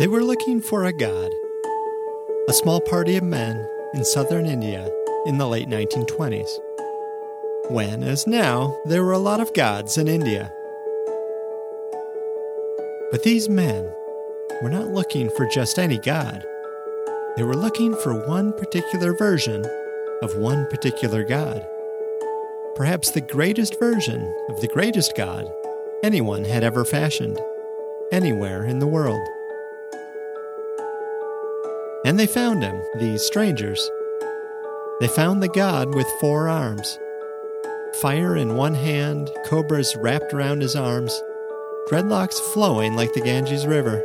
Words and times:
They 0.00 0.08
were 0.08 0.24
looking 0.24 0.62
for 0.62 0.86
a 0.86 0.94
god. 0.94 1.30
A 2.48 2.54
small 2.54 2.80
party 2.80 3.18
of 3.18 3.22
men 3.22 3.68
in 3.92 4.02
southern 4.02 4.46
India 4.46 4.88
in 5.26 5.36
the 5.36 5.46
late 5.46 5.68
1920s. 5.68 6.48
When, 7.68 8.02
as 8.02 8.26
now, 8.26 8.74
there 8.86 9.04
were 9.04 9.12
a 9.12 9.18
lot 9.18 9.40
of 9.40 9.52
gods 9.52 9.98
in 9.98 10.08
India. 10.08 10.50
But 13.10 13.24
these 13.24 13.50
men 13.50 13.92
were 14.62 14.70
not 14.70 14.88
looking 14.88 15.28
for 15.36 15.46
just 15.48 15.78
any 15.78 15.98
god. 15.98 16.46
They 17.36 17.42
were 17.42 17.54
looking 17.54 17.94
for 17.96 18.26
one 18.26 18.54
particular 18.54 19.12
version 19.12 19.66
of 20.22 20.34
one 20.34 20.66
particular 20.70 21.24
god. 21.24 21.62
Perhaps 22.74 23.10
the 23.10 23.20
greatest 23.20 23.78
version 23.78 24.34
of 24.48 24.62
the 24.62 24.68
greatest 24.68 25.14
god 25.14 25.44
anyone 26.02 26.44
had 26.44 26.64
ever 26.64 26.86
fashioned, 26.86 27.38
anywhere 28.10 28.64
in 28.64 28.78
the 28.78 28.86
world. 28.86 29.20
And 32.10 32.18
they 32.18 32.26
found 32.26 32.64
him, 32.64 32.82
these 32.96 33.22
strangers. 33.22 33.88
They 34.98 35.06
found 35.06 35.40
the 35.40 35.48
god 35.48 35.94
with 35.94 36.08
four 36.18 36.48
arms 36.48 36.98
fire 38.00 38.36
in 38.36 38.56
one 38.56 38.74
hand, 38.74 39.30
cobras 39.46 39.94
wrapped 39.94 40.34
around 40.34 40.60
his 40.60 40.74
arms, 40.74 41.22
dreadlocks 41.88 42.40
flowing 42.52 42.96
like 42.96 43.12
the 43.12 43.20
Ganges 43.20 43.64
River, 43.64 44.02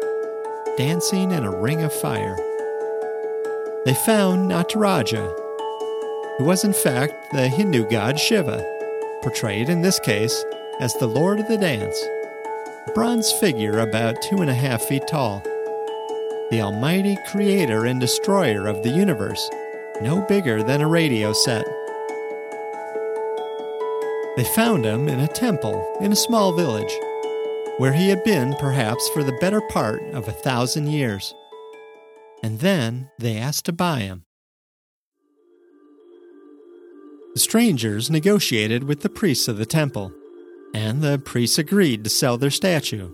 dancing 0.78 1.32
in 1.32 1.44
a 1.46 1.60
ring 1.60 1.82
of 1.82 1.92
fire. 1.92 2.38
They 3.86 3.96
found 3.96 4.52
Nataraja, 4.52 5.36
who 6.38 6.44
was 6.44 6.64
in 6.64 6.74
fact 6.74 7.34
the 7.34 7.48
Hindu 7.48 7.90
god 7.90 8.20
Shiva, 8.20 8.64
portrayed 9.24 9.68
in 9.68 9.82
this 9.82 9.98
case 10.02 10.46
as 10.80 10.94
the 10.94 11.08
Lord 11.08 11.40
of 11.40 11.48
the 11.48 11.58
Dance, 11.58 12.00
a 12.88 12.92
bronze 12.92 13.32
figure 13.32 13.80
about 13.80 14.22
two 14.22 14.42
and 14.42 14.50
a 14.52 14.54
half 14.54 14.84
feet 14.84 15.08
tall. 15.08 15.44
The 16.52 16.62
almighty 16.62 17.18
creator 17.32 17.86
and 17.86 18.00
destroyer 18.00 18.68
of 18.68 18.84
the 18.84 18.92
universe, 18.92 19.50
no 20.00 20.22
bigger 20.22 20.62
than 20.62 20.80
a 20.80 20.88
radio 20.88 21.34
set. 21.34 21.66
They 24.38 24.44
found 24.44 24.86
him 24.86 25.08
in 25.08 25.20
a 25.22 25.28
temple 25.28 25.98
in 26.02 26.12
a 26.12 26.16
small 26.16 26.56
village, 26.56 26.94
where 27.80 27.94
he 27.94 28.10
had 28.10 28.24
been 28.24 28.54
perhaps 28.60 29.10
for 29.10 29.24
the 29.24 29.36
better 29.42 29.60
part 29.70 30.04
of 30.14 30.28
a 30.28 30.32
thousand 30.34 30.92
years. 30.92 31.34
And 32.44 32.60
then 32.60 33.10
they 33.18 33.38
asked 33.38 33.66
to 33.66 33.74
buy 33.74 34.02
him. 34.02 34.26
The 37.34 37.40
strangers 37.40 38.12
negotiated 38.12 38.84
with 38.84 39.02
the 39.02 39.10
priests 39.10 39.48
of 39.48 39.58
the 39.58 39.66
temple 39.66 40.14
and 40.76 41.02
the 41.02 41.18
priests 41.18 41.58
agreed 41.58 42.04
to 42.04 42.10
sell 42.10 42.38
their 42.38 42.52
statue 42.52 43.14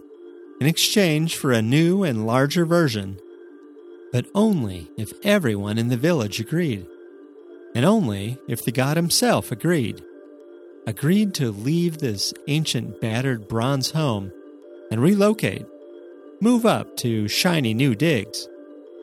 in 0.61 0.67
exchange 0.67 1.35
for 1.35 1.51
a 1.51 1.59
new 1.59 2.03
and 2.03 2.27
larger 2.27 2.67
version, 2.67 3.19
but 4.11 4.27
only 4.35 4.91
if 4.95 5.11
everyone 5.23 5.79
in 5.79 5.87
the 5.87 5.97
village 5.97 6.39
agreed, 6.39 6.85
and 7.73 7.83
only 7.83 8.37
if 8.47 8.63
the 8.63 8.71
god 8.71 8.95
himself 8.95 9.51
agreed. 9.51 10.03
Agreed 10.85 11.33
to 11.33 11.51
leave 11.51 11.97
this 11.97 12.31
ancient 12.47 13.01
battered 13.01 13.47
bronze 13.47 13.89
home 13.89 14.31
and 14.91 15.01
relocate, 15.01 15.65
move 16.41 16.63
up 16.63 16.95
to 16.97 17.27
shiny 17.27 17.73
new 17.73 17.95
digs, 17.95 18.47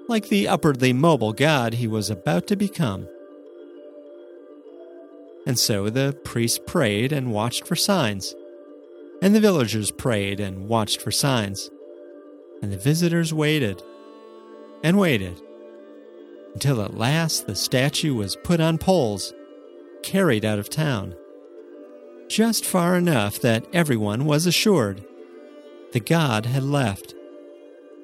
like 0.06 0.28
the 0.28 0.46
upwardly 0.46 0.92
mobile 0.92 1.32
god 1.32 1.74
he 1.74 1.88
was 1.88 2.08
about 2.08 2.46
to 2.46 2.54
become. 2.54 3.08
And 5.44 5.58
so 5.58 5.90
the 5.90 6.16
priest 6.22 6.66
prayed 6.66 7.10
and 7.10 7.32
watched 7.32 7.66
for 7.66 7.74
signs 7.74 8.36
and 9.20 9.34
the 9.34 9.41
villagers 9.41 9.91
prayed 9.91 10.41
and 10.41 10.69
watched 10.69 11.00
for 11.00 11.11
signs. 11.11 11.70
And 12.62 12.72
the 12.72 12.78
visitors 12.78 13.33
waited 13.33 13.83
and 14.83 14.98
waited 14.98 15.41
until 16.55 16.83
at 16.83 16.97
last 16.97 17.47
the 17.47 17.55
statue 17.55 18.14
was 18.14 18.36
put 18.36 18.60
on 18.60 18.78
poles, 18.78 19.33
carried 20.03 20.44
out 20.44 20.59
of 20.59 20.70
town. 20.70 21.15
Just 22.28 22.65
far 22.65 22.97
enough 22.97 23.41
that 23.41 23.66
everyone 23.72 24.25
was 24.25 24.47
assured 24.47 25.04
the 25.92 26.00
god 26.00 26.44
had 26.47 26.62
left, 26.62 27.15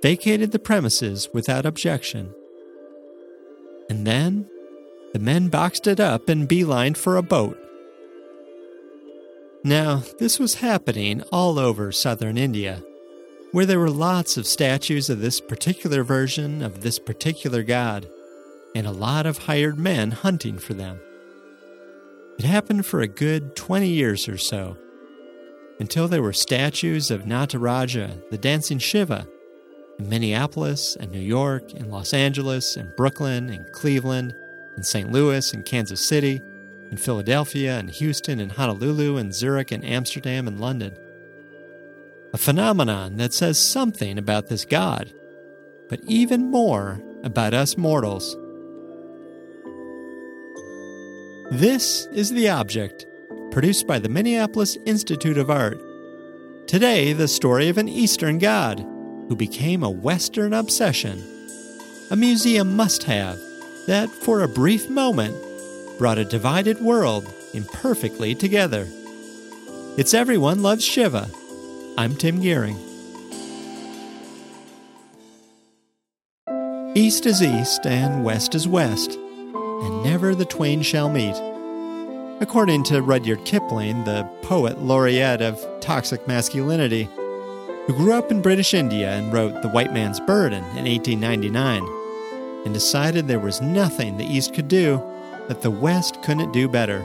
vacated 0.02 0.52
the 0.52 0.58
premises 0.58 1.28
without 1.34 1.66
objection. 1.66 2.34
And 3.90 4.06
then 4.06 4.48
the 5.12 5.18
men 5.18 5.48
boxed 5.48 5.86
it 5.86 6.00
up 6.00 6.28
and 6.28 6.48
beelined 6.48 6.96
for 6.96 7.16
a 7.16 7.22
boat 7.22 7.58
now, 9.66 10.02
this 10.18 10.38
was 10.38 10.56
happening 10.56 11.22
all 11.32 11.58
over 11.58 11.90
southern 11.90 12.36
India, 12.36 12.82
where 13.50 13.64
there 13.64 13.80
were 13.80 13.88
lots 13.88 14.36
of 14.36 14.46
statues 14.46 15.08
of 15.08 15.22
this 15.22 15.40
particular 15.40 16.04
version 16.04 16.60
of 16.60 16.82
this 16.82 16.98
particular 16.98 17.62
god, 17.62 18.06
and 18.74 18.86
a 18.86 18.92
lot 18.92 19.24
of 19.24 19.38
hired 19.38 19.78
men 19.78 20.10
hunting 20.10 20.58
for 20.58 20.74
them. 20.74 21.00
It 22.38 22.44
happened 22.44 22.84
for 22.84 23.00
a 23.00 23.08
good 23.08 23.56
20 23.56 23.88
years 23.88 24.28
or 24.28 24.36
so, 24.36 24.76
until 25.80 26.08
there 26.08 26.22
were 26.22 26.34
statues 26.34 27.10
of 27.10 27.22
Nataraja, 27.22 28.28
the 28.30 28.36
dancing 28.36 28.78
Shiva, 28.78 29.26
in 29.98 30.10
Minneapolis 30.10 30.94
and 30.94 31.10
New 31.10 31.20
York 31.20 31.72
and 31.72 31.90
Los 31.90 32.12
Angeles 32.12 32.76
and 32.76 32.94
Brooklyn 32.96 33.48
and 33.48 33.72
Cleveland 33.72 34.34
and 34.76 34.84
St. 34.84 35.10
Louis 35.10 35.54
and 35.54 35.64
Kansas 35.64 36.06
City 36.06 36.42
in 36.94 36.98
Philadelphia 36.98 37.76
and 37.76 37.90
Houston 37.90 38.38
and 38.38 38.52
Honolulu 38.52 39.16
and 39.16 39.34
Zurich 39.34 39.72
and 39.72 39.84
Amsterdam 39.84 40.46
and 40.46 40.60
London. 40.60 40.96
A 42.32 42.38
phenomenon 42.38 43.16
that 43.16 43.34
says 43.34 43.58
something 43.58 44.16
about 44.16 44.46
this 44.46 44.64
God, 44.64 45.12
but 45.88 45.98
even 46.06 46.52
more 46.52 47.02
about 47.24 47.52
us 47.52 47.76
mortals. 47.76 48.36
This 51.50 52.06
is 52.12 52.30
The 52.30 52.48
Object, 52.48 53.06
produced 53.50 53.88
by 53.88 53.98
the 53.98 54.08
Minneapolis 54.08 54.78
Institute 54.86 55.36
of 55.36 55.50
Art. 55.50 55.80
Today, 56.68 57.12
the 57.12 57.26
story 57.26 57.68
of 57.68 57.76
an 57.76 57.88
Eastern 57.88 58.38
god 58.38 58.78
who 59.28 59.34
became 59.34 59.82
a 59.82 59.90
Western 59.90 60.52
obsession. 60.52 61.20
A 62.12 62.16
museum 62.16 62.76
must 62.76 63.02
have 63.02 63.40
that, 63.88 64.08
for 64.10 64.42
a 64.42 64.48
brief 64.48 64.88
moment, 64.88 65.34
brought 66.04 66.18
a 66.18 66.24
divided 66.26 66.78
world 66.82 67.26
imperfectly 67.54 68.34
together. 68.34 68.86
It's 69.96 70.12
Everyone 70.12 70.62
Loves 70.62 70.84
Shiva. 70.84 71.30
I'm 71.96 72.14
Tim 72.14 72.42
Gihring. 72.42 72.76
East 76.94 77.24
is 77.24 77.42
east 77.42 77.86
and 77.86 78.22
west 78.22 78.54
is 78.54 78.68
west, 78.68 79.12
and 79.12 80.02
never 80.04 80.34
the 80.34 80.44
twain 80.44 80.82
shall 80.82 81.08
meet. 81.08 81.36
According 82.42 82.84
to 82.84 83.00
Rudyard 83.00 83.46
Kipling, 83.46 84.04
the 84.04 84.28
poet 84.42 84.82
laureate 84.82 85.40
of 85.40 85.58
toxic 85.80 86.28
masculinity, 86.28 87.08
who 87.86 87.94
grew 87.96 88.12
up 88.12 88.30
in 88.30 88.42
British 88.42 88.74
India 88.74 89.12
and 89.12 89.32
wrote 89.32 89.62
The 89.62 89.70
White 89.70 89.94
Man's 89.94 90.20
Burden 90.20 90.64
in 90.76 90.84
1899, 90.84 91.82
and 92.66 92.74
decided 92.74 93.26
there 93.26 93.40
was 93.40 93.62
nothing 93.62 94.18
the 94.18 94.26
East 94.26 94.52
could 94.52 94.68
do 94.68 95.02
that 95.48 95.62
the 95.62 95.70
West 95.70 96.22
couldn't 96.22 96.52
do 96.52 96.68
better, 96.68 97.04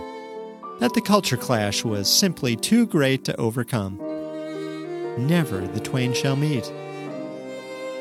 that 0.80 0.94
the 0.94 1.02
culture 1.02 1.38
clash 1.38 1.84
was 1.84 2.12
simply 2.12 2.56
too 2.56 2.86
great 2.86 3.26
to 3.26 3.40
overcome. 3.40 3.98
Never 5.18 5.60
the 5.68 5.82
twain 5.82 6.14
shall 6.14 6.36
meet. 6.36 6.72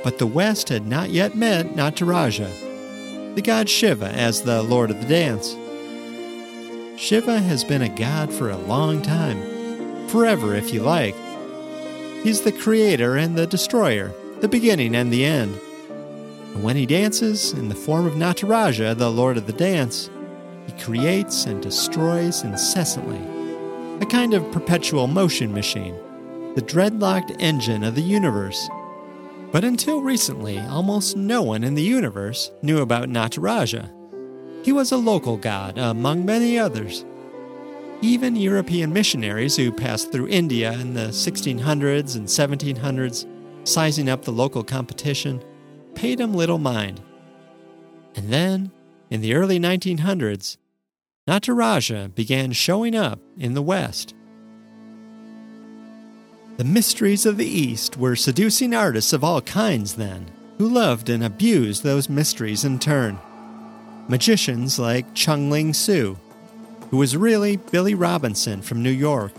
But 0.04 0.19
the 0.19 0.26
West 0.26 0.69
had 0.69 0.87
not 0.87 1.10
yet 1.10 1.37
met 1.37 1.75
Nataraja, 1.75 3.34
the 3.34 3.43
god 3.43 3.69
Shiva, 3.69 4.09
as 4.09 4.43
the 4.43 4.62
lord 4.62 4.91
of 4.91 5.00
the 5.00 5.09
dance. 5.09 5.56
Shiva 7.00 7.41
has 7.41 7.65
been 7.65 7.82
a 7.82 7.88
god 7.88 8.32
for 8.32 8.50
a 8.50 8.56
long 8.56 9.03
time, 9.03 10.09
forever 10.09 10.55
if 10.55 10.72
you 10.72 10.82
like. 10.82 11.16
He's 12.22 12.43
the 12.43 12.53
creator 12.53 13.16
and 13.16 13.37
the 13.37 13.47
destroyer, 13.47 14.12
the 14.41 14.49
beginning 14.49 14.94
and 14.94 15.12
the 15.12 15.25
end. 15.25 15.58
And 16.55 16.62
when 16.62 16.76
he 16.76 16.87
dances 16.87 17.52
in 17.52 17.69
the 17.69 17.75
form 17.75 18.06
of 18.06 18.14
Nataraja, 18.14 18.96
the 18.96 19.11
lord 19.11 19.37
of 19.37 19.46
the 19.46 19.52
dance, 19.52 20.11
he 20.69 20.82
creates 20.82 21.47
and 21.47 21.62
destroys 21.62 22.44
incessantly. 22.44 23.20
A 24.03 24.06
kind 24.06 24.35
of 24.35 24.53
perpetual 24.53 25.06
motion 25.06 25.53
machine, 25.53 25.94
the 26.55 26.62
dreadlocked 26.62 27.35
engine 27.41 27.82
of 27.82 27.94
the 27.94 28.03
universe. 28.03 28.69
But 29.50 29.65
until 29.65 30.03
recently, 30.03 30.59
almost 30.59 31.17
no 31.17 31.43
one 31.43 31.65
in 31.65 31.75
the 31.75 31.82
universe 31.82 32.50
knew 32.61 32.82
about 32.82 33.09
Nataraja. 33.09 33.91
He 34.62 34.73
was 34.73 34.93
a 34.93 34.99
local 34.99 35.38
god 35.38 35.79
among 35.79 36.26
many 36.26 36.59
others. 36.59 37.06
Even 38.03 38.37
European 38.37 38.93
missionaries 38.93 39.56
who 39.56 39.73
passed 39.73 40.12
through 40.12 40.29
India 40.29 40.73
in 40.75 40.93
the 40.93 41.09
1600s 41.09 42.14
and 42.14 42.26
1700s, 42.26 43.26
sizing 43.64 44.11
up 44.11 44.23
the 44.23 44.32
local 44.32 44.62
competition, 44.62 45.43
paid 45.94 46.21
him 46.21 46.35
little 46.35 46.59
mind. 46.59 47.00
And 48.17 48.31
then, 48.31 48.71
in 49.10 49.20
the 49.20 49.34
early 49.34 49.58
1900s, 49.58 50.56
Nataraja 51.26 52.14
began 52.14 52.52
showing 52.52 52.94
up 52.94 53.20
in 53.37 53.55
the 53.55 53.62
West. 53.62 54.14
The 56.56 56.64
mysteries 56.64 57.25
of 57.25 57.37
the 57.37 57.46
East 57.46 57.96
were 57.96 58.16
seducing 58.16 58.75
artists 58.75 59.12
of 59.12 59.22
all 59.22 59.40
kinds 59.40 59.94
then, 59.94 60.31
who 60.58 60.69
loved 60.69 61.08
and 61.08 61.22
abused 61.22 61.84
those 61.84 62.08
mysteries 62.08 62.64
in 62.64 62.78
turn. 62.78 63.19
Magicians 64.08 64.78
like 64.78 65.14
Chung 65.14 65.50
Ling 65.50 65.72
Soo, 65.72 66.19
who 66.90 66.96
was 66.96 67.16
really 67.16 67.56
Billy 67.56 67.94
Robinson 67.94 68.62
from 68.62 68.82
New 68.82 68.90
York, 68.90 69.32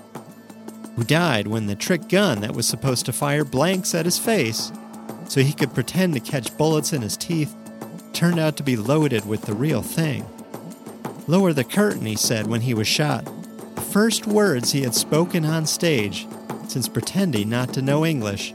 who 0.96 1.04
died 1.04 1.48
when 1.48 1.66
the 1.66 1.76
trick 1.76 2.08
gun 2.08 2.42
that 2.42 2.54
was 2.54 2.68
supposed 2.68 3.06
to 3.08 3.14
fire 3.14 3.44
blanks 3.44 3.96
at 3.96 4.06
his 4.06 4.20
face 4.20 4.72
so 5.28 5.42
he 5.42 5.54
could 5.54 5.74
pretend 5.74 6.14
to 6.14 6.20
catch 6.20 6.56
bullets 6.58 6.94
in 6.94 7.02
his 7.02 7.18
teeth 7.18 7.56
turned 8.14 8.40
out 8.40 8.58
to 8.58 8.64
be 8.64 8.76
loaded 8.76 9.26
with 9.26 9.44
the 9.44 9.54
real 9.54 9.82
thing. 9.82 10.26
Lower 11.28 11.54
the 11.54 11.64
curtain, 11.64 12.06
he 12.06 12.16
said 12.16 12.48
when 12.48 12.62
he 12.62 12.74
was 12.74 12.88
shot. 12.88 13.26
The 13.76 13.82
first 13.82 14.26
words 14.26 14.72
he 14.72 14.82
had 14.82 14.96
spoken 14.96 15.46
on 15.46 15.66
stage 15.66 16.28
since 16.68 16.88
pretending 16.88 17.50
not 17.50 17.74
to 17.74 17.82
know 17.82 18.06
English. 18.06 18.54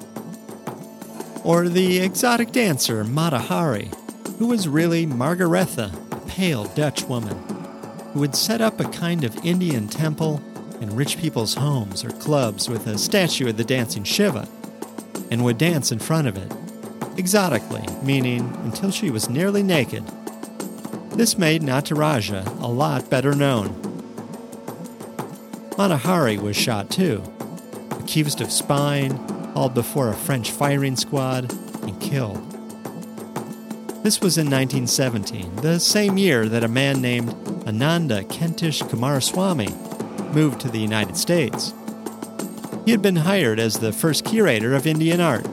Or 1.45 1.69
the 1.69 1.99
exotic 1.99 2.53
dancer 2.53 3.05
Mata 3.05 3.39
Hari, 3.39 3.91
who 4.39 4.47
was 4.47 4.67
really 4.67 5.07
Margaretha, 5.07 5.93
a 6.11 6.17
pale 6.29 6.65
Dutch 6.65 7.05
woman, 7.05 7.37
who 8.13 8.21
would 8.21 8.35
set 8.35 8.61
up 8.61 8.81
a 8.81 8.89
kind 8.89 9.25
of 9.25 9.45
Indian 9.45 9.89
temple 9.89 10.43
in 10.81 10.97
rich 10.97 11.19
people's 11.19 11.55
homes 11.55 12.05
or 12.05 12.11
clubs 12.11 12.69
with 12.69 12.87
a 12.87 12.99
statue 12.99 13.49
of 13.49 13.57
the 13.57 13.65
dancing 13.65 14.05
Shiva, 14.05 14.49
and 15.31 15.45
would 15.45 15.59
dance 15.59 15.93
in 15.93 15.99
front 15.99 16.29
of 16.29 16.37
it, 16.37 16.53
exotically, 17.17 17.85
meaning 18.03 18.41
until 18.65 18.91
she 18.91 19.11
was 19.11 19.29
nearly 19.29 19.63
naked. 19.63 20.05
This 21.13 21.39
made 21.39 21.63
Nataraja 21.63 22.47
a 22.61 22.67
lot 22.67 23.09
better 23.09 23.35
known. 23.35 23.81
Mata 25.79 25.97
Hari 25.97 26.39
was 26.39 26.57
shot 26.57 26.91
too, 26.91 27.23
accused 27.93 28.41
of 28.41 28.51
spying, 28.51 29.13
hauled 29.55 29.75
before 29.75 30.09
a 30.09 30.15
French 30.15 30.51
firing 30.51 30.97
squad, 30.97 31.53
and 31.83 32.01
killed. 32.01 32.51
This 34.03 34.21
was 34.21 34.37
in 34.37 34.51
1917, 34.51 35.57
the 35.57 35.81
same 35.81 36.19
year 36.19 36.49
that 36.49 36.65
a 36.65 36.69
man 36.69 37.01
named 37.01 37.31
Ananda 37.67 38.23
Kentish 38.25 38.83
Coomaraswamy 38.83 40.35
moved 40.35 40.61
to 40.61 40.69
the 40.69 40.79
United 40.79 41.17
States. 41.17 41.73
He 42.85 42.91
had 42.91 43.01
been 43.01 43.17
hired 43.17 43.59
as 43.59 43.79
the 43.79 43.93
first 43.93 44.25
curator 44.25 44.75
of 44.75 44.87
Indian 44.87 45.21
art 45.21 45.47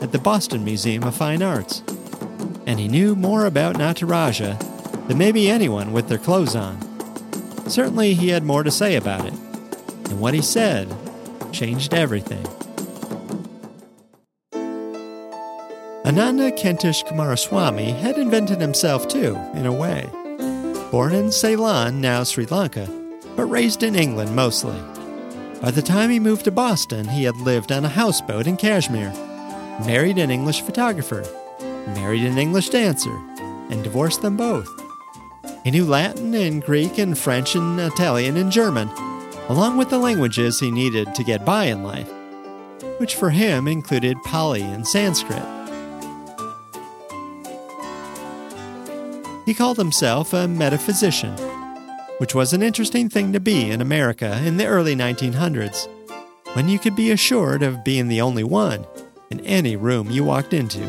at 0.00 0.12
the 0.12 0.18
Boston 0.18 0.64
Museum 0.64 1.02
of 1.04 1.14
Fine 1.14 1.42
Arts, 1.42 1.82
and 2.66 2.78
he 2.78 2.88
knew 2.88 3.16
more 3.16 3.46
about 3.46 3.76
Nataraja 3.76 4.58
than 5.08 5.18
maybe 5.18 5.50
anyone 5.50 5.92
with 5.92 6.08
their 6.08 6.18
clothes 6.18 6.54
on. 6.54 6.78
Certainly, 7.68 8.14
he 8.14 8.28
had 8.28 8.44
more 8.44 8.62
to 8.62 8.70
say 8.70 8.96
about 8.96 9.26
it, 9.26 9.32
and 9.32 10.20
what 10.20 10.34
he 10.34 10.42
said 10.42 10.94
changed 11.52 11.94
everything. 11.94 12.46
Ananda 16.04 16.50
Kentish 16.52 17.04
Coomaraswamy 17.04 17.94
had 17.98 18.16
invented 18.16 18.60
himself 18.60 19.08
too, 19.08 19.36
in 19.54 19.66
a 19.66 19.72
way. 19.72 20.08
Born 20.90 21.14
in 21.14 21.30
Ceylon, 21.30 22.00
now 22.00 22.22
Sri 22.24 22.46
Lanka, 22.46 22.88
but 23.36 23.44
raised 23.44 23.82
in 23.82 23.94
England 23.94 24.34
mostly. 24.34 24.78
By 25.60 25.70
the 25.70 25.82
time 25.82 26.08
he 26.08 26.18
moved 26.18 26.44
to 26.44 26.50
Boston, 26.50 27.08
he 27.08 27.24
had 27.24 27.36
lived 27.36 27.72
on 27.72 27.84
a 27.84 27.90
houseboat 27.90 28.46
in 28.46 28.56
Kashmir, 28.56 29.12
married 29.86 30.18
an 30.18 30.30
English 30.30 30.62
photographer, 30.62 31.24
married 31.94 32.24
an 32.24 32.38
English 32.38 32.70
dancer, 32.70 33.16
and 33.70 33.84
divorced 33.84 34.22
them 34.22 34.36
both. 34.36 34.68
He 35.64 35.70
knew 35.70 35.84
Latin 35.84 36.34
and 36.34 36.62
Greek 36.62 36.98
and 36.98 37.16
French 37.16 37.54
and 37.54 37.78
Italian 37.78 38.36
and 38.36 38.50
German, 38.50 38.88
along 39.48 39.76
with 39.76 39.90
the 39.90 39.98
languages 39.98 40.60
he 40.60 40.70
needed 40.70 41.14
to 41.14 41.24
get 41.24 41.44
by 41.44 41.64
in 41.64 41.82
life, 41.82 42.10
which 42.98 43.14
for 43.14 43.30
him 43.30 43.68
included 43.68 44.22
Pali 44.24 44.62
and 44.62 44.86
Sanskrit. 44.86 45.42
He 49.46 49.54
called 49.54 49.78
himself 49.78 50.34
a 50.34 50.46
metaphysician, 50.46 51.34
which 52.18 52.34
was 52.34 52.52
an 52.52 52.62
interesting 52.62 53.08
thing 53.08 53.32
to 53.32 53.40
be 53.40 53.70
in 53.70 53.80
America 53.80 54.42
in 54.44 54.58
the 54.58 54.66
early 54.66 54.94
1900s, 54.94 55.88
when 56.54 56.68
you 56.68 56.78
could 56.78 56.96
be 56.96 57.12
assured 57.12 57.62
of 57.62 57.84
being 57.84 58.08
the 58.08 58.20
only 58.20 58.44
one 58.44 58.84
in 59.30 59.40
any 59.40 59.76
room 59.76 60.10
you 60.10 60.24
walked 60.24 60.52
into. 60.52 60.80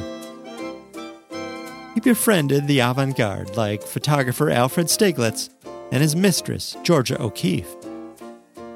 He 1.93 1.99
befriended 1.99 2.67
the 2.67 2.79
avant 2.79 3.17
garde 3.17 3.57
like 3.57 3.83
photographer 3.83 4.49
Alfred 4.49 4.87
Stieglitz 4.87 5.49
and 5.91 6.01
his 6.01 6.15
mistress, 6.15 6.77
Georgia 6.83 7.21
O'Keeffe. 7.21 7.75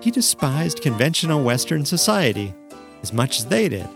He 0.01 0.12
despised 0.12 0.81
conventional 0.81 1.44
Western 1.44 1.86
society 1.86 2.54
as 3.01 3.13
much 3.13 3.39
as 3.39 3.45
they 3.45 3.69
did. 3.69 3.88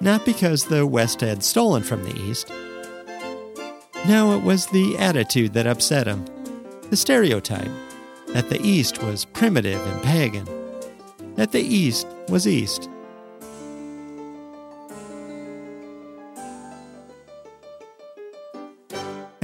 Not 0.00 0.26
because 0.26 0.66
the 0.66 0.86
West 0.86 1.22
had 1.22 1.42
stolen 1.42 1.82
from 1.82 2.02
the 2.02 2.14
East. 2.22 2.50
No, 4.06 4.36
it 4.36 4.42
was 4.42 4.66
the 4.66 4.98
attitude 4.98 5.54
that 5.54 5.66
upset 5.66 6.06
him. 6.06 6.26
The 6.90 6.96
stereotype 6.96 7.70
that 8.28 8.50
the 8.50 8.60
East 8.60 9.02
was 9.02 9.24
primitive 9.24 9.80
and 9.86 10.02
pagan, 10.02 10.46
that 11.36 11.52
the 11.52 11.62
East 11.62 12.06
was 12.28 12.46
East. 12.46 12.90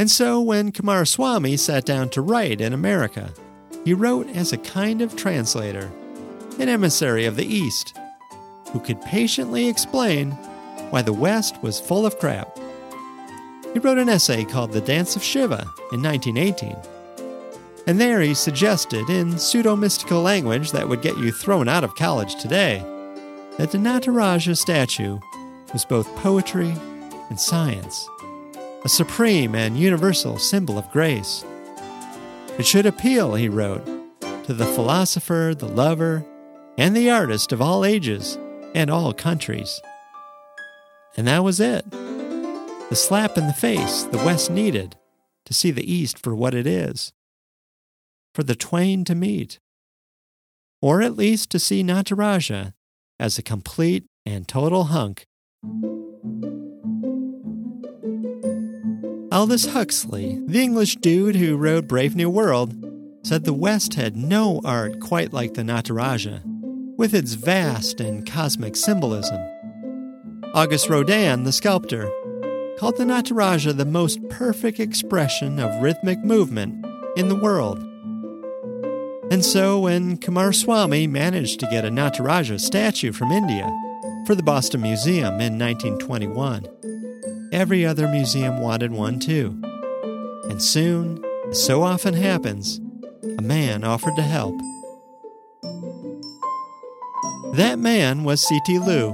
And 0.03 0.11
so 0.11 0.41
when 0.41 0.73
Coomaraswamy 0.73 1.57
sat 1.57 1.85
down 1.85 2.09
to 2.09 2.23
write 2.23 2.61
in 2.61 2.73
America, 2.73 3.33
he 3.85 3.95
wrote 3.95 4.29
as 4.31 4.53
a 4.53 4.59
kind 4.59 5.01
of 5.01 5.15
translator, 5.15 5.93
an 6.59 6.69
emissary 6.69 7.25
of 7.25 7.37
the 7.37 7.47
East, 7.47 7.97
who 8.73 8.81
could 8.81 9.01
patiently 9.03 9.69
explain 9.69 10.33
why 10.91 11.03
the 11.03 11.13
West 11.13 11.63
was 11.63 11.79
full 11.79 12.05
of 12.05 12.19
crap. 12.19 12.59
He 13.73 13.79
wrote 13.79 13.99
an 13.99 14.09
essay 14.09 14.45
called 14.45 14.73
The 14.73 14.81
Dance 14.81 15.15
of 15.15 15.23
Shiva 15.23 15.65
in 15.93 16.03
1918. 16.03 16.77
And 17.87 18.01
there 18.01 18.23
he 18.23 18.35
suggested, 18.35 19.09
in 19.09 19.39
pseudo 19.39 19.77
mystical 19.77 20.21
language 20.21 20.73
that 20.73 20.89
would 20.89 21.03
get 21.03 21.17
you 21.19 21.31
thrown 21.31 21.69
out 21.69 21.85
of 21.85 21.95
college 21.95 22.35
today, 22.43 22.81
that 23.57 23.71
the 23.71 23.79
Nataraja 23.79 24.59
statue 24.59 25.21
was 25.73 25.85
both 25.85 26.13
poetry 26.17 26.75
and 27.31 27.39
science, 27.39 28.09
a 28.85 28.89
supreme 28.89 29.55
and 29.55 29.79
universal 29.79 30.39
symbol 30.39 30.77
of 30.77 30.91
grace. 30.91 31.45
It 32.59 32.67
should 32.67 32.87
appeal, 32.87 33.35
he 33.35 33.49
wrote, 33.49 33.85
to 34.45 34.53
the 34.53 34.67
philosopher, 34.67 35.55
the 35.57 35.69
lover, 35.69 36.25
and 36.77 36.97
the 36.97 37.11
artist 37.11 37.53
of 37.53 37.63
all 37.63 37.85
ages 37.85 38.39
and 38.75 38.91
all 38.91 39.13
countries. 39.13 39.81
And 41.17 41.29
that 41.29 41.45
was 41.45 41.61
it. 41.61 41.89
The 41.91 42.97
slap 42.97 43.39
in 43.39 43.47
the 43.47 43.53
face 43.53 44.03
the 44.03 44.19
West 44.19 44.51
needed 44.51 44.97
to 45.47 45.55
see 45.55 45.71
the 45.71 45.91
East 45.91 46.19
for 46.19 46.35
what 46.35 46.55
it 46.55 46.67
is. 46.67 47.13
For 48.35 48.43
the 48.43 48.55
twain 48.55 49.05
to 49.05 49.15
meet. 49.15 49.61
Or 50.81 51.03
at 51.03 51.17
least 51.17 51.51
to 51.51 51.59
see 51.59 51.85
Nataraja 51.85 52.73
as 53.21 53.39
a 53.39 53.43
complete 53.43 54.05
and 54.27 54.49
total 54.49 54.85
hunk. 54.85 55.27
Aldous 59.33 59.65
Huxley, 59.65 60.39
the 60.45 60.61
English 60.61 60.97
dude 60.97 61.37
who 61.37 61.57
wrote 61.57 61.89
Brave 61.89 62.15
New 62.15 62.29
World, 62.29 62.75
said 63.23 63.45
the 63.45 63.55
West 63.55 63.95
had 63.95 64.15
no 64.15 64.61
art 64.63 65.01
quite 65.01 65.33
like 65.33 65.55
the 65.55 65.63
Nataraja, 65.63 66.43
with 66.99 67.15
its 67.15 67.33
vast 67.33 67.99
and 67.99 68.31
cosmic 68.31 68.77
symbolism. 68.77 69.41
Auguste 70.53 70.91
Rodin, 70.91 71.45
the 71.45 71.53
sculptor, 71.53 72.11
called 72.79 72.99
the 72.99 73.05
Nataraja 73.05 73.75
the 73.75 73.87
most 73.87 74.21
perfect 74.29 74.79
expression 74.79 75.59
of 75.59 75.83
rhythmic 75.83 76.23
movement 76.23 76.85
in 77.17 77.31
the 77.31 77.35
world. 77.35 77.79
And 79.33 79.43
so, 79.43 79.81
when 79.81 80.19
Coomaraswamy 80.19 81.09
managed 81.09 81.59
to 81.61 81.69
get 81.71 81.87
a 81.87 81.91
Nataraja 81.91 82.61
statue 82.61 83.13
from 83.13 83.33
India 83.33 83.65
for 84.27 84.35
the 84.35 84.43
Boston 84.43 84.83
Museum 84.83 85.41
in 85.41 85.59
1921, 85.59 86.67
every 87.53 87.85
other 87.85 88.09
museum 88.09 88.61
wanted 88.61 88.91
one 88.91 89.21
too. 89.21 89.61
And 90.51 90.61
soon, 90.63 91.23
as 91.51 91.63
so 91.63 91.83
often 91.83 92.15
happens, 92.15 92.81
a 93.39 93.43
man 93.43 93.85
offered 93.85 94.17
to 94.17 94.23
help. 94.23 94.59
That 97.55 97.79
man 97.79 98.25
was 98.25 98.41
C.T. 98.41 98.79
Loo, 98.79 99.11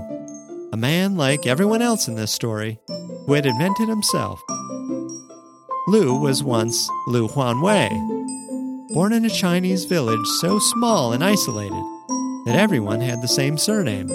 a 0.72 0.76
man 0.76 1.16
like 1.16 1.46
everyone 1.46 1.82
else 1.82 2.06
in 2.06 2.14
this 2.14 2.32
story, 2.32 2.78
who 3.26 3.32
had 3.32 3.44
invented 3.44 3.88
himself. 3.88 4.40
Loo 5.88 6.20
was 6.20 6.44
once 6.44 6.88
Lu 7.08 7.26
Huanwei, 7.26 7.90
born 8.94 9.12
in 9.12 9.24
a 9.24 9.30
Chinese 9.30 9.84
village 9.86 10.24
so 10.40 10.58
small 10.58 11.12
and 11.12 11.24
isolated 11.24 11.82
that 12.46 12.56
everyone 12.56 13.00
had 13.00 13.20
the 13.20 13.28
same 13.28 13.58
surname 13.58 14.08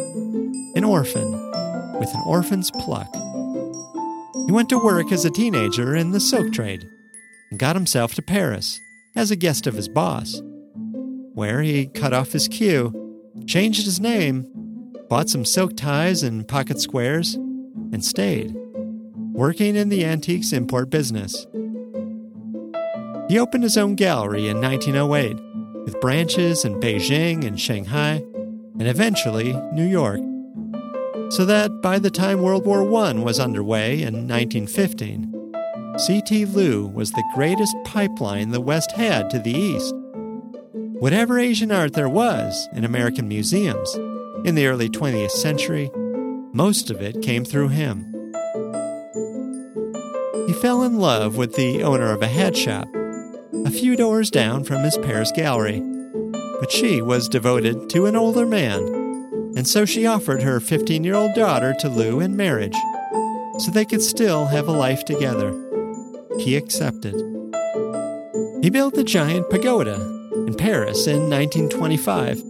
an 0.76 0.84
orphan, 0.84 1.32
with 2.00 2.14
an 2.16 2.22
orphan's 2.26 2.72
pluck. 2.72 3.14
He 4.46 4.52
went 4.52 4.70
to 4.70 4.84
work 4.84 5.12
as 5.12 5.26
a 5.26 5.32
teenager 5.32 5.96
in 5.96 6.12
the 6.12 6.20
silk 6.20 6.52
trade 6.52 6.90
and 7.50 7.60
got 7.60 7.76
himself 7.76 8.14
to 8.16 8.22
Paris 8.22 8.80
as 9.16 9.32
a 9.32 9.36
guest 9.36 9.68
of 9.68 9.76
his 9.76 9.88
boss, 9.88 10.42
where 11.34 11.62
he 11.62 11.88
cut 11.88 12.14
off 12.14 12.34
his 12.34 12.48
queue, 12.48 13.32
changed 13.48 13.86
his 13.86 14.00
name, 14.00 14.46
bought 15.08 15.30
some 15.30 15.46
silk 15.46 15.78
ties 15.78 16.24
and 16.24 16.48
pocket 16.48 16.80
squares, 16.82 17.36
and 17.36 18.04
stayed, 18.04 18.54
working 19.32 19.76
in 19.76 19.90
the 19.90 20.04
antiques 20.04 20.52
import 20.52 20.90
business. 20.90 21.48
He 23.30 23.40
opened 23.40 23.64
his 23.64 23.78
own 23.78 23.96
gallery 23.96 24.48
in 24.48 24.60
1908 24.60 25.40
with 25.86 26.02
branches 26.02 26.66
in 26.66 26.80
Beijing 26.80 27.46
and 27.46 27.60
Shanghai, 27.60 28.16
and 28.80 28.88
eventually 28.88 29.54
New 29.72 29.86
York. 29.86 30.20
So 31.34 31.46
that 31.46 31.82
by 31.82 31.98
the 31.98 32.12
time 32.12 32.44
World 32.44 32.64
War 32.64 32.84
I 33.06 33.14
was 33.14 33.40
underway 33.40 34.04
in 34.04 34.28
1915, 34.28 35.54
C.T. 35.98 36.46
Loo 36.46 36.86
was 36.86 37.12
the 37.12 37.24
greatest 37.34 37.76
pipeline 37.86 38.52
the 38.52 38.62
West 38.62 38.92
had 38.92 39.32
to 39.32 39.40
the 39.40 39.50
East. 39.50 39.96
Whatever 40.74 41.40
Asian 41.40 41.72
art 41.72 41.94
there 41.94 42.08
was 42.08 42.68
in 42.74 42.84
American 42.84 43.28
museums 43.28 43.96
in 44.46 44.54
the 44.54 44.68
early 44.68 44.90
20th 44.90 45.32
century, 45.32 45.90
most 46.54 46.92
of 46.92 47.02
it 47.02 47.24
came 47.24 47.44
through 47.44 47.70
him. 47.70 48.14
He 50.46 50.54
fell 50.54 50.84
in 50.84 51.00
love 51.00 51.36
with 51.36 51.56
the 51.56 51.82
owner 51.82 52.12
of 52.12 52.22
a 52.22 52.28
hat 52.28 52.56
shop 52.56 52.88
a 53.66 53.72
few 53.72 53.96
doors 53.96 54.30
down 54.30 54.64
from 54.64 54.84
his 54.84 55.00
Paris 55.00 55.32
gallery. 55.32 55.82
But 56.60 56.72
she 56.72 57.02
was 57.02 57.28
devoted 57.28 57.90
to 57.90 58.06
an 58.06 58.16
older 58.16 58.46
man, 58.46 59.03
and 59.56 59.68
so 59.68 59.86
she 59.86 60.06
offered 60.06 60.42
her 60.42 60.60
15 60.60 61.04
year 61.04 61.16
old 61.16 61.34
daughter 61.34 61.74
to 61.80 61.90
Loo 61.90 62.20
in 62.20 62.36
marriage 62.36 62.76
so 63.60 63.72
they 63.72 63.86
could 63.86 64.02
still 64.02 64.48
have 64.48 64.68
a 64.68 64.72
life 64.72 65.06
together. 65.06 65.54
He 66.40 66.56
accepted. 66.56 67.14
He 68.64 68.70
built 68.70 68.96
the 68.96 69.04
giant 69.04 69.50
pagoda 69.50 69.96
in 70.48 70.56
Paris 70.56 71.06
in 71.06 71.30
1925, 71.30 72.42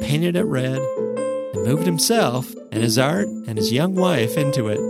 painted 0.00 0.36
it 0.36 0.44
red, 0.44 0.78
and 0.78 1.64
moved 1.64 1.86
himself 1.86 2.52
and 2.70 2.82
his 2.82 2.98
art 2.98 3.26
and 3.26 3.56
his 3.56 3.72
young 3.72 3.94
wife 3.94 4.36
into 4.36 4.68
it. 4.68 4.80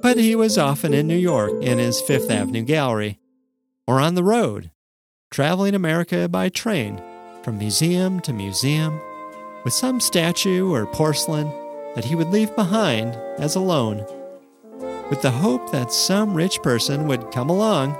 But 0.00 0.16
he 0.16 0.34
was 0.34 0.56
often 0.56 0.94
in 0.94 1.06
New 1.06 1.16
York 1.16 1.52
in 1.60 1.78
his 1.78 2.00
Fifth 2.00 2.30
Avenue 2.30 2.62
gallery 2.62 3.18
or 3.86 4.00
on 4.00 4.14
the 4.14 4.24
road, 4.24 4.70
traveling 5.30 5.74
America 5.74 6.28
by 6.28 6.48
train 6.48 7.02
from 7.42 7.58
museum 7.58 8.20
to 8.20 8.32
museum 8.32 9.00
with 9.68 9.74
some 9.74 10.00
statue 10.00 10.72
or 10.72 10.86
porcelain 10.86 11.46
that 11.94 12.06
he 12.06 12.14
would 12.14 12.30
leave 12.30 12.56
behind 12.56 13.14
as 13.36 13.54
a 13.54 13.60
loan, 13.60 13.98
with 15.10 15.20
the 15.20 15.30
hope 15.30 15.70
that 15.70 15.92
some 15.92 16.32
rich 16.32 16.58
person 16.62 17.06
would 17.06 17.30
come 17.32 17.50
along 17.50 17.94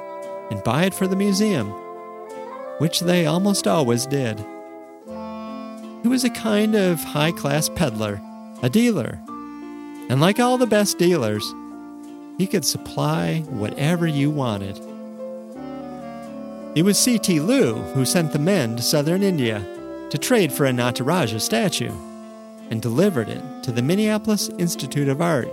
and 0.51 0.65
buy 0.65 0.85
it 0.87 0.95
for 0.95 1.07
the 1.07 1.15
museum, 1.15 1.69
which 2.79 3.01
they 3.01 3.27
almost 3.27 3.67
always 3.67 4.07
did. 4.07 4.39
He 6.03 6.09
was 6.09 6.25
a 6.25 6.31
kind 6.31 6.75
of 6.75 7.05
high 7.05 7.33
class 7.33 7.69
peddler, 7.69 8.19
a 8.63 8.71
dealer, 8.71 9.21
and 10.09 10.23
like 10.23 10.41
all 10.41 10.57
the 10.57 10.67
best 10.67 10.97
dealers, 10.97 11.45
he 12.39 12.47
could 12.47 12.65
supply 12.65 13.41
whatever 13.51 14.07
you 14.07 14.31
wanted. 14.31 14.79
It 16.75 16.83
was 16.83 16.99
C.T. 16.99 17.41
Loo 17.41 17.75
who 17.93 18.07
sent 18.07 18.33
the 18.33 18.39
men 18.39 18.77
to 18.77 18.83
southern 18.83 19.23
India 19.23 19.63
to 20.11 20.19
trade 20.19 20.53
for 20.53 20.67
a 20.67 20.71
Nataraja 20.71 21.41
statue 21.41 21.93
and 22.71 22.83
delivered 22.83 23.29
it 23.29 23.43
to 23.65 23.73
the 23.73 23.83
Minneapolis 23.83 24.49
Institute 24.59 25.09
of 25.09 25.21
Art. 25.21 25.49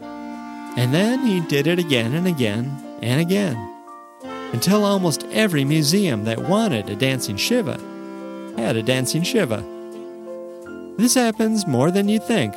And 0.00 0.94
then 0.94 1.26
he 1.26 1.40
did 1.40 1.66
it 1.66 1.78
again 1.78 2.14
and 2.14 2.26
again 2.26 2.98
and 3.02 3.20
again 3.20 3.56
until 4.52 4.84
almost 4.84 5.24
every 5.32 5.64
museum 5.64 6.24
that 6.24 6.48
wanted 6.48 6.88
a 6.88 6.96
dancing 6.96 7.36
Shiva 7.36 7.78
had 8.56 8.76
a 8.76 8.82
dancing 8.82 9.22
Shiva. 9.22 9.64
This 10.96 11.14
happens 11.14 11.66
more 11.66 11.90
than 11.90 12.08
you 12.08 12.18
think. 12.18 12.54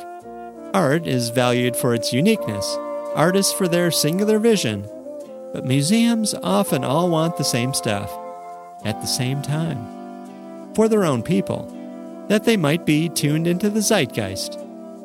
Art 0.74 1.06
is 1.06 1.30
valued 1.30 1.76
for 1.76 1.94
its 1.94 2.12
uniqueness, 2.12 2.76
artists 3.14 3.52
for 3.52 3.66
their 3.66 3.90
singular 3.90 4.38
vision, 4.38 4.86
but 5.52 5.64
museums 5.64 6.34
often 6.42 6.84
all 6.84 7.08
want 7.08 7.38
the 7.38 7.44
same 7.44 7.72
stuff 7.72 8.14
at 8.84 9.00
the 9.00 9.06
same 9.06 9.40
time 9.40 9.95
for 10.76 10.88
their 10.88 11.04
own 11.04 11.22
people, 11.22 11.66
that 12.28 12.44
they 12.44 12.56
might 12.56 12.86
be 12.86 13.08
tuned 13.08 13.48
into 13.48 13.68
the 13.68 13.80
zeitgeist, 13.80 14.56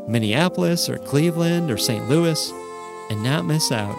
Minneapolis 0.07 0.87
or 0.87 0.99
Cleveland 0.99 1.71
or 1.71 1.77
St. 1.77 2.07
Louis, 2.07 2.51
and 3.09 3.23
not 3.23 3.45
miss 3.45 3.71
out. 3.71 3.97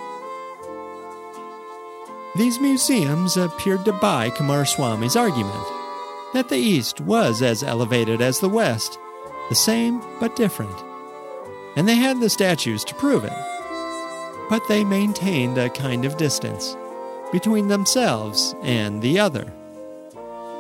These 2.37 2.61
museums 2.61 3.37
appeared 3.37 3.85
to 3.87 3.93
buy 3.95 4.31
Coomaraswamy's 4.31 5.17
argument 5.17 5.67
that 6.33 6.49
the 6.49 6.57
East 6.57 7.00
was 7.00 7.43
as 7.43 7.64
elevated 7.64 8.23
as 8.23 8.38
the 8.38 8.49
West, 8.49 8.99
the 9.49 9.57
same 9.57 10.00
but 10.21 10.37
different. 10.37 10.76
And 11.75 11.88
they 11.88 11.97
had 11.97 12.21
the 12.21 12.31
statues 12.31 12.85
to 12.85 12.95
prove 12.95 13.25
it 13.25 13.33
but 14.52 14.69
they 14.69 14.85
maintained 14.85 15.57
a 15.57 15.71
kind 15.71 16.05
of 16.05 16.19
distance 16.19 16.76
between 17.33 17.69
themselves 17.69 18.55
and 18.61 19.00
the 19.00 19.19
other. 19.19 19.50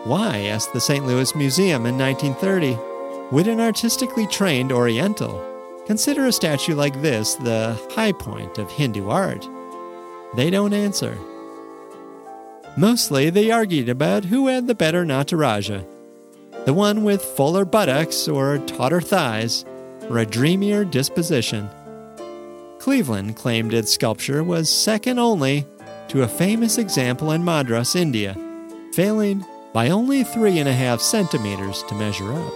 Why, 0.04 0.38
asked 0.42 0.72
the 0.72 0.80
St. 0.80 1.06
Louis 1.06 1.34
Museum 1.34 1.86
in 1.86 1.96
1930, 1.96 2.78
would 3.30 3.46
an 3.46 3.60
artistically 3.60 4.26
trained 4.26 4.72
Oriental 4.72 5.48
consider 5.86 6.26
a 6.26 6.32
statue 6.32 6.74
like 6.74 7.00
this 7.02 7.34
the 7.36 7.80
high 7.92 8.12
point 8.12 8.58
of 8.58 8.70
Hindu 8.70 9.08
art? 9.08 9.48
They 10.36 10.50
don't 10.50 10.72
answer. 10.72 11.18
Mostly 12.76 13.30
they 13.30 13.50
argued 13.50 13.88
about 13.88 14.24
who 14.24 14.48
had 14.48 14.66
the 14.66 14.74
better 14.74 15.04
Nataraja 15.04 15.86
the 16.64 16.72
one 16.72 17.02
with 17.02 17.24
fuller 17.24 17.64
buttocks 17.64 18.28
or 18.28 18.58
tauter 18.58 19.00
thighs, 19.00 19.64
or 20.08 20.18
a 20.18 20.26
dreamier 20.26 20.84
disposition. 20.84 21.68
Cleveland 22.78 23.36
claimed 23.36 23.74
its 23.74 23.92
sculpture 23.92 24.44
was 24.44 24.68
second 24.68 25.18
only 25.18 25.66
to 26.08 26.22
a 26.22 26.28
famous 26.28 26.78
example 26.78 27.32
in 27.32 27.44
Madras, 27.44 27.96
India, 27.96 28.36
failing 28.92 29.44
by 29.72 29.88
only 29.88 30.24
three 30.24 30.58
and 30.58 30.68
a 30.68 30.72
half 30.72 31.00
centimeters 31.00 31.82
to 31.84 31.94
measure 31.94 32.32
up. 32.32 32.52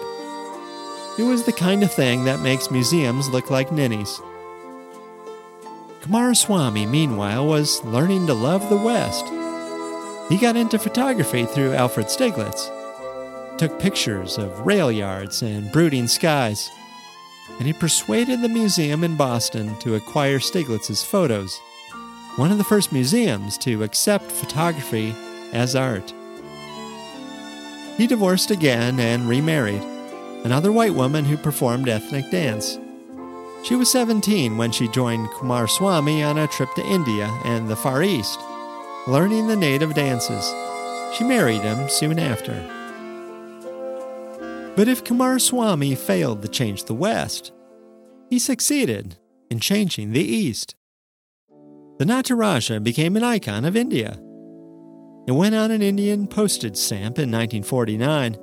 It 1.19 1.23
was 1.23 1.45
the 1.45 1.53
kind 1.53 1.83
of 1.83 1.93
thing 1.93 2.25
that 2.25 2.41
makes 2.41 2.71
museums 2.71 3.29
look 3.29 3.51
like 3.51 3.73
ninnies. 3.73 4.21
Coomaraswamy, 6.03 6.89
meanwhile, 6.89 7.47
was 7.47 7.83
learning 7.85 8.27
to 8.27 8.35
love 8.35 8.69
the 8.69 8.77
West. 8.77 9.25
He 10.29 10.39
got 10.39 10.57
into 10.57 10.79
photography 10.79 11.47
through 11.47 11.75
Alfred 11.75 12.07
Stieglitz, 12.07 12.69
took 13.59 13.81
pictures 13.81 14.39
of 14.39 14.67
rail 14.67 14.93
yards 14.93 15.43
and 15.43 15.73
brooding 15.73 16.09
skies 16.09 16.71
and 17.59 17.67
he 17.67 17.73
persuaded 17.73 18.43
the 18.43 18.49
museum 18.49 19.05
in 19.05 19.17
Boston 19.17 19.77
to 19.79 19.95
acquire 19.95 20.39
Stieglitz's 20.39 21.03
photos, 21.03 21.59
one 22.37 22.53
of 22.53 22.59
the 22.59 22.65
first 22.65 22.93
museums 22.93 23.57
to 23.59 23.83
accept 23.83 24.31
photography 24.31 25.15
as 25.53 25.75
art. 25.75 26.13
He 27.97 28.07
divorced 28.07 28.51
again 28.51 29.01
and 29.01 29.29
remarried, 29.29 29.83
another 30.45 30.71
white 30.71 30.95
woman 30.95 31.25
who 31.25 31.37
performed 31.37 31.89
ethnic 31.89 32.31
dance. 32.31 32.79
She 33.65 33.75
was 33.75 33.91
17 33.91 34.57
when 34.57 34.71
she 34.71 34.87
joined 34.89 35.29
Coomaraswamy 35.31 36.25
on 36.25 36.39
a 36.39 36.47
trip 36.47 36.73
to 36.75 36.87
India 36.87 37.27
and 37.45 37.69
the 37.69 37.77
Far 37.77 38.03
East, 38.03 38.39
learning 39.07 39.49
the 39.49 39.57
native 39.57 39.95
dances. 39.95 40.45
She 41.17 41.25
married 41.25 41.63
him 41.63 41.89
soon 41.89 42.19
after. 42.19 42.53
But 44.77 44.89
if 44.89 45.03
Coomaraswamy 45.03 45.97
failed 45.97 46.43
to 46.43 46.49
change 46.49 46.85
the 46.85 46.95
West, 46.95 47.53
he 48.29 48.39
succeeded 48.39 49.17
in 49.51 49.59
changing 49.59 50.13
the 50.13 50.23
East. 50.23 50.75
The 51.99 52.05
Nataraja 52.05 52.85
became 52.85 53.17
an 53.17 53.25
icon 53.25 53.65
of 53.65 53.75
India. 53.75 54.21
It 55.27 55.33
went 55.33 55.57
on 55.57 55.73
an 55.73 55.83
Indian 55.83 56.29
postage 56.29 56.77
stamp 56.77 57.19
in 57.19 57.33
1949 57.33 58.37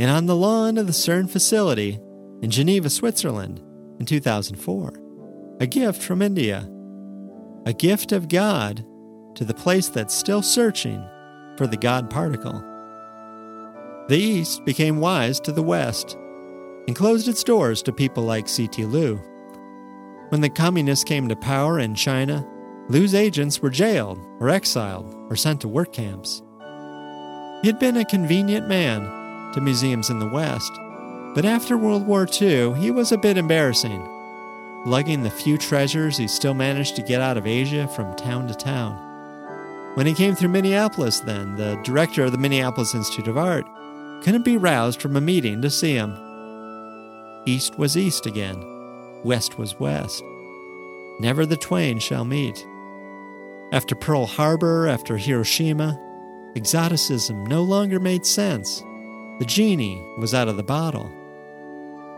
and 0.00 0.10
on 0.10 0.26
the 0.26 0.34
lawn 0.34 0.76
of 0.76 0.86
the 0.86 0.92
CERN 0.92 1.30
facility 1.30 2.00
in 2.42 2.50
Geneva, 2.50 2.90
Switzerland 2.90 3.62
in 4.00 4.06
2004. 4.06 4.92
A 5.60 5.66
gift 5.66 6.02
from 6.02 6.20
India. 6.20 6.68
A 7.64 7.72
gift 7.72 8.10
of 8.10 8.28
God 8.28 8.84
to 9.36 9.44
the 9.44 9.54
place 9.54 9.88
that's 9.88 10.14
still 10.14 10.42
searching 10.42 11.00
for 11.56 11.68
the 11.68 11.76
God 11.76 12.10
particle. 12.10 12.64
The 14.08 14.18
East 14.18 14.64
became 14.64 15.00
wise 15.00 15.38
to 15.40 15.52
the 15.52 15.62
West 15.62 16.16
and 16.88 16.96
closed 16.96 17.28
its 17.28 17.44
doors 17.44 17.82
to 17.82 17.92
people 17.92 18.24
like 18.24 18.48
C.T. 18.48 18.84
Loo. 18.86 19.16
When 20.30 20.40
the 20.40 20.48
communists 20.48 21.04
came 21.04 21.28
to 21.28 21.36
power 21.36 21.78
in 21.78 21.94
China, 21.94 22.44
Loo's 22.90 23.14
agents 23.14 23.62
were 23.62 23.70
jailed 23.70 24.18
or 24.40 24.50
exiled 24.50 25.14
or 25.30 25.36
sent 25.36 25.60
to 25.60 25.68
work 25.68 25.92
camps. 25.92 26.42
He 27.62 27.68
had 27.68 27.78
been 27.78 27.96
a 27.96 28.04
convenient 28.04 28.66
man 28.66 29.52
to 29.52 29.60
museums 29.60 30.10
in 30.10 30.18
the 30.18 30.26
West, 30.26 30.72
but 31.36 31.44
after 31.44 31.78
World 31.78 32.04
War 32.04 32.26
II, 32.26 32.74
he 32.74 32.90
was 32.90 33.12
a 33.12 33.16
bit 33.16 33.38
embarrassing, 33.38 34.04
lugging 34.86 35.22
the 35.22 35.30
few 35.30 35.56
treasures 35.56 36.16
he 36.16 36.26
still 36.26 36.52
managed 36.52 36.96
to 36.96 37.02
get 37.02 37.20
out 37.20 37.36
of 37.36 37.46
Asia 37.46 37.86
from 37.86 38.16
town 38.16 38.48
to 38.48 38.54
town. 38.54 38.96
When 39.94 40.06
he 40.06 40.12
came 40.12 40.34
through 40.34 40.48
Minneapolis, 40.48 41.20
then, 41.20 41.54
the 41.54 41.80
director 41.84 42.24
of 42.24 42.32
the 42.32 42.38
Minneapolis 42.38 42.96
Institute 42.96 43.28
of 43.28 43.38
Art 43.38 43.66
couldn't 44.24 44.44
be 44.44 44.56
roused 44.56 45.00
from 45.00 45.14
a 45.14 45.20
meeting 45.20 45.62
to 45.62 45.70
see 45.70 45.94
him. 45.94 46.16
East 47.46 47.78
was 47.78 47.96
east 47.96 48.26
again, 48.26 48.60
west 49.22 49.58
was 49.58 49.78
west. 49.78 50.24
never 51.20 51.46
the 51.46 51.56
twain 51.56 52.00
shall 52.00 52.24
meet. 52.24 52.66
After 53.72 53.94
Pearl 53.94 54.26
Harbor, 54.26 54.88
after 54.88 55.16
Hiroshima, 55.16 55.98
exoticism 56.56 57.44
no 57.44 57.62
longer 57.62 58.00
made 58.00 58.26
sense. 58.26 58.80
The 59.38 59.44
genie 59.46 60.04
was 60.18 60.34
out 60.34 60.48
of 60.48 60.56
the 60.56 60.62
bottle. 60.62 61.10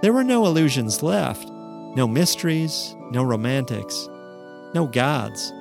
There 0.00 0.14
were 0.14 0.25
no 0.25 0.47
illusions 0.47 1.02
left, 1.02 1.47
no 1.94 2.09
mysteries, 2.09 2.97
no 3.11 3.23
romantics, 3.23 4.09
no 4.75 4.87
gods. 4.90 5.52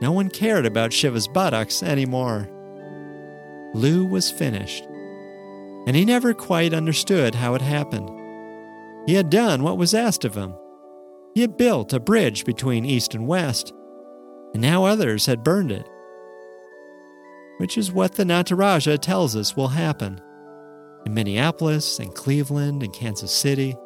No 0.00 0.10
one 0.10 0.30
cared 0.30 0.64
about 0.64 0.92
Shiva's 0.92 1.28
buttocks 1.28 1.82
anymore. 1.82 2.48
Loo 3.74 4.06
was 4.06 4.30
finished, 4.30 4.84
and 5.86 5.94
he 5.94 6.06
never 6.06 6.32
quite 6.32 6.72
understood 6.72 7.34
how 7.34 7.54
it 7.54 7.60
happened. 7.60 8.10
He 9.06 9.14
had 9.14 9.28
done 9.28 9.62
what 9.62 9.76
was 9.76 9.92
asked 9.92 10.24
of 10.24 10.34
him. 10.34 10.54
He 11.34 11.42
had 11.42 11.58
built 11.58 11.92
a 11.92 12.00
bridge 12.00 12.44
between 12.46 12.86
East 12.86 13.14
and 13.14 13.26
West, 13.26 13.72
and 14.52 14.62
now 14.62 14.84
others 14.84 15.26
had 15.26 15.44
burned 15.44 15.72
it. 15.72 15.86
Which 17.58 17.76
is 17.76 17.92
what 17.92 18.14
the 18.14 18.24
Nataraja 18.24 18.98
tells 19.00 19.36
us 19.36 19.56
will 19.56 19.68
happen 19.68 20.20
in 21.04 21.14
Minneapolis 21.14 21.98
and 21.98 22.14
Cleveland 22.14 22.82
and 22.82 22.92
Kansas 22.92 23.32
City. 23.32 23.76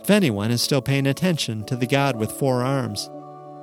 If 0.00 0.10
anyone 0.10 0.50
is 0.50 0.62
still 0.62 0.82
paying 0.82 1.06
attention 1.06 1.64
to 1.66 1.76
the 1.76 1.86
god 1.86 2.16
with 2.16 2.32
four 2.32 2.62
arms, 2.62 3.08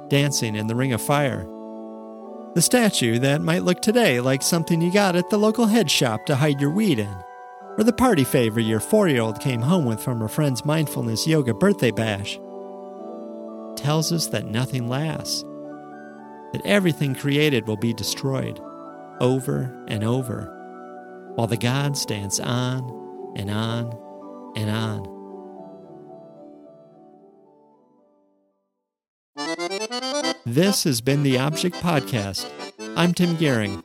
dancing 0.10 0.56
in 0.56 0.68
the 0.68 0.76
ring 0.76 0.94
of 0.94 1.02
fire. 1.02 1.46
The 2.56 2.62
statue 2.62 3.20
that 3.20 3.42
might 3.42 3.64
look 3.64 3.82
today 3.82 4.20
like 4.20 4.42
something 4.42 4.82
you 4.82 4.92
got 4.92 5.16
at 5.16 5.30
the 5.30 5.38
local 5.38 5.68
head 5.68 5.92
shop 5.92 6.26
to 6.26 6.36
hide 6.36 6.60
your 6.60 6.72
weed 6.72 7.00
in, 7.00 7.16
or 7.78 7.84
the 7.84 7.94
party 7.94 8.24
favor 8.24 8.60
your 8.60 8.80
four 8.80 9.08
year 9.08 9.22
old 9.22 9.40
came 9.40 9.62
home 9.62 9.86
with 9.86 10.02
from 10.02 10.20
her 10.20 10.28
friend's 10.28 10.66
mindfulness 10.66 11.28
yoga 11.28 11.54
birthday 11.54 11.92
bash, 11.92 12.40
tells 13.76 14.12
us 14.12 14.28
that 14.28 14.46
nothing 14.46 14.90
lasts 14.90 15.44
that 16.54 16.66
everything 16.66 17.16
created 17.16 17.68
will 17.68 17.78
be 17.78 17.94
destroyed 17.94 18.60
over 19.20 19.86
and 19.88 20.04
over, 20.04 21.34
while 21.36 21.48
the 21.48 21.58
gods 21.58 22.06
dance 22.06 22.40
on 22.40 23.34
and 23.36 23.50
on 23.52 23.98
and 24.56 24.70
on. 24.70 25.20
This 30.46 30.84
has 30.84 31.02
been 31.02 31.24
the 31.24 31.38
Object 31.38 31.76
Podcast. 31.78 32.50
I'm 32.96 33.14
Tim 33.14 33.38
Gihring. 33.38 33.84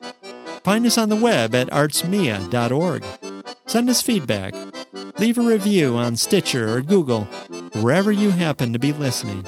Find 0.65 0.87
us 0.87 0.97
on 0.97 1.11
the 1.11 1.17
web 1.17 1.55
at 1.55 1.69
artsmia.org. 1.69 3.05
Send 3.67 3.91
us 3.91 4.01
feedback. 4.01 4.55
Leave 5.19 5.39
a 5.39 5.43
review 5.43 5.97
on 5.97 6.17
Stitcher 6.17 6.75
or 6.75 6.81
Google, 6.81 7.25
wherever 7.81 8.11
you 8.11 8.31
happen 8.31 8.73
to 8.73 8.79
be 8.79 8.93
listening. 8.93 9.45